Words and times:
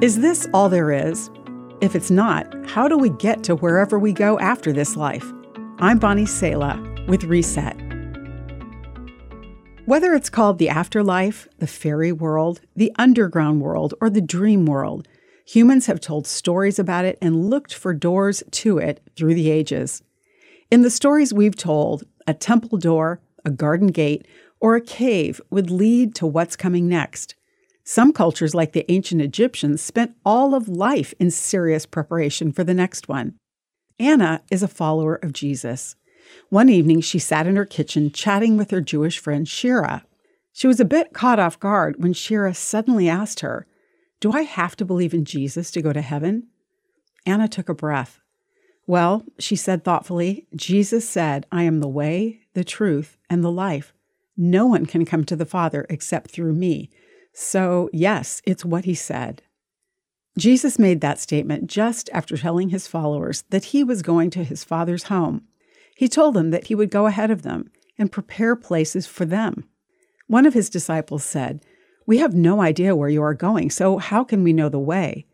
Is 0.00 0.20
this 0.20 0.48
all 0.52 0.68
there 0.68 0.90
is? 0.90 1.30
If 1.80 1.94
it's 1.94 2.10
not, 2.10 2.52
how 2.66 2.88
do 2.88 2.98
we 2.98 3.10
get 3.10 3.44
to 3.44 3.54
wherever 3.54 3.96
we 3.96 4.12
go 4.12 4.36
after 4.40 4.72
this 4.72 4.96
life? 4.96 5.24
I'm 5.78 6.00
Bonnie 6.00 6.26
Sala 6.26 6.82
with 7.06 7.22
Reset. 7.22 7.76
Whether 9.86 10.12
it's 10.14 10.28
called 10.28 10.58
the 10.58 10.68
afterlife, 10.68 11.46
the 11.58 11.68
fairy 11.68 12.10
world, 12.10 12.60
the 12.74 12.90
underground 12.96 13.60
world, 13.60 13.94
or 14.00 14.10
the 14.10 14.20
dream 14.20 14.66
world, 14.66 15.06
humans 15.46 15.86
have 15.86 16.00
told 16.00 16.26
stories 16.26 16.80
about 16.80 17.04
it 17.04 17.16
and 17.22 17.48
looked 17.48 17.72
for 17.72 17.94
doors 17.94 18.42
to 18.50 18.78
it 18.78 19.00
through 19.14 19.34
the 19.34 19.48
ages. 19.48 20.02
In 20.72 20.82
the 20.82 20.90
stories 20.90 21.32
we've 21.32 21.56
told, 21.56 22.02
a 22.26 22.34
temple 22.34 22.78
door, 22.78 23.20
a 23.44 23.50
garden 23.50 23.88
gate, 23.88 24.26
or 24.58 24.74
a 24.74 24.80
cave 24.80 25.40
would 25.50 25.70
lead 25.70 26.16
to 26.16 26.26
what's 26.26 26.56
coming 26.56 26.88
next. 26.88 27.36
Some 27.84 28.12
cultures, 28.14 28.54
like 28.54 28.72
the 28.72 28.90
ancient 28.90 29.20
Egyptians, 29.20 29.82
spent 29.82 30.16
all 30.24 30.54
of 30.54 30.68
life 30.68 31.12
in 31.20 31.30
serious 31.30 31.84
preparation 31.84 32.50
for 32.50 32.64
the 32.64 32.72
next 32.72 33.08
one. 33.08 33.34
Anna 33.98 34.42
is 34.50 34.62
a 34.62 34.68
follower 34.68 35.16
of 35.16 35.34
Jesus. 35.34 35.94
One 36.48 36.70
evening, 36.70 37.02
she 37.02 37.18
sat 37.18 37.46
in 37.46 37.56
her 37.56 37.66
kitchen 37.66 38.10
chatting 38.10 38.56
with 38.56 38.70
her 38.70 38.80
Jewish 38.80 39.18
friend 39.18 39.46
Shira. 39.46 40.04
She 40.52 40.66
was 40.66 40.80
a 40.80 40.84
bit 40.84 41.12
caught 41.12 41.38
off 41.38 41.60
guard 41.60 41.96
when 42.02 42.14
Shira 42.14 42.54
suddenly 42.54 43.08
asked 43.08 43.40
her, 43.40 43.66
Do 44.20 44.32
I 44.32 44.42
have 44.42 44.76
to 44.76 44.84
believe 44.84 45.12
in 45.12 45.26
Jesus 45.26 45.70
to 45.72 45.82
go 45.82 45.92
to 45.92 46.00
heaven? 46.00 46.48
Anna 47.26 47.48
took 47.48 47.68
a 47.68 47.74
breath. 47.74 48.18
Well, 48.86 49.24
she 49.38 49.56
said 49.56 49.84
thoughtfully, 49.84 50.46
Jesus 50.54 51.08
said, 51.08 51.46
I 51.52 51.64
am 51.64 51.80
the 51.80 51.88
way, 51.88 52.40
the 52.54 52.64
truth, 52.64 53.18
and 53.28 53.44
the 53.44 53.52
life. 53.52 53.92
No 54.36 54.66
one 54.66 54.86
can 54.86 55.04
come 55.04 55.24
to 55.24 55.36
the 55.36 55.46
Father 55.46 55.86
except 55.90 56.30
through 56.30 56.54
me. 56.54 56.90
So, 57.34 57.90
yes, 57.92 58.40
it's 58.44 58.64
what 58.64 58.84
he 58.84 58.94
said. 58.94 59.42
Jesus 60.38 60.78
made 60.78 61.00
that 61.00 61.20
statement 61.20 61.68
just 61.68 62.08
after 62.12 62.36
telling 62.36 62.70
his 62.70 62.88
followers 62.88 63.42
that 63.50 63.66
he 63.66 63.84
was 63.84 64.02
going 64.02 64.30
to 64.30 64.44
his 64.44 64.64
Father's 64.64 65.04
home 65.04 65.46
he 65.94 66.08
told 66.08 66.34
them 66.34 66.50
that 66.50 66.66
he 66.66 66.74
would 66.74 66.90
go 66.90 67.06
ahead 67.06 67.30
of 67.30 67.42
them 67.42 67.70
and 67.96 68.10
prepare 68.10 68.56
places 68.56 69.06
for 69.06 69.24
them. 69.24 69.64
One 70.26 70.46
of 70.46 70.54
his 70.54 70.70
disciples 70.70 71.24
said, 71.24 71.64
We 72.06 72.18
have 72.18 72.34
no 72.34 72.60
idea 72.60 72.96
where 72.96 73.08
you 73.08 73.22
are 73.22 73.34
going, 73.34 73.70
so 73.70 73.98
how 73.98 74.24
can 74.24 74.42
we 74.42 74.52
know 74.52 74.68
the 74.68 74.78
way? 74.78 75.26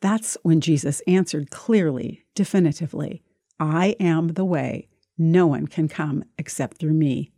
That's 0.00 0.36
when 0.42 0.60
Jesus 0.60 1.00
answered 1.06 1.50
clearly, 1.50 2.24
definitively, 2.34 3.22
I 3.58 3.94
am 4.00 4.28
the 4.28 4.44
way. 4.44 4.88
No 5.18 5.46
one 5.46 5.66
can 5.66 5.88
come 5.88 6.24
except 6.38 6.78
through 6.78 6.94
me. 6.94 7.30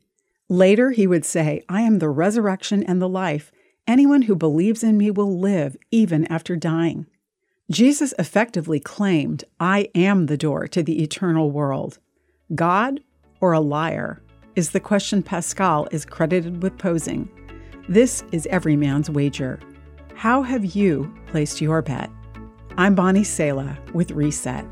Later, 0.48 0.92
he 0.92 1.06
would 1.06 1.24
say, 1.24 1.64
I 1.68 1.82
am 1.82 1.98
the 1.98 2.08
resurrection 2.08 2.84
and 2.84 3.02
the 3.02 3.08
life. 3.08 3.50
Anyone 3.86 4.22
who 4.22 4.36
believes 4.36 4.84
in 4.84 4.96
me 4.96 5.10
will 5.10 5.38
live 5.38 5.76
even 5.90 6.24
after 6.26 6.54
dying. 6.54 7.06
Jesus 7.70 8.14
effectively 8.18 8.78
claimed, 8.78 9.44
I 9.58 9.88
am 9.94 10.26
the 10.26 10.36
door 10.36 10.68
to 10.68 10.82
the 10.82 11.02
eternal 11.02 11.50
world. 11.50 11.98
God 12.54 13.00
or 13.40 13.52
a 13.52 13.60
liar 13.60 14.22
is 14.54 14.70
the 14.70 14.80
question 14.80 15.22
Pascal 15.22 15.88
is 15.90 16.04
credited 16.04 16.62
with 16.62 16.78
posing. 16.78 17.28
This 17.88 18.22
is 18.30 18.46
every 18.46 18.76
man's 18.76 19.10
wager. 19.10 19.58
How 20.14 20.42
have 20.42 20.76
you 20.76 21.12
placed 21.26 21.60
your 21.60 21.82
bet? 21.82 22.10
I'm 22.76 22.94
Bonnie 22.94 23.24
Sala 23.24 23.76
with 23.92 24.12
Reset. 24.12 24.64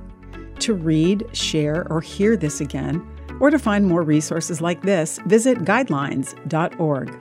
To 0.61 0.75
read, 0.75 1.25
share, 1.33 1.91
or 1.91 2.01
hear 2.01 2.37
this 2.37 2.61
again, 2.61 3.05
or 3.41 3.51
to 3.51 3.59
find 3.59 3.87
more 3.87 4.03
resources 4.03 4.61
like 4.61 4.83
this, 4.83 5.19
visit 5.27 5.59
guidelines.org. 5.61 7.21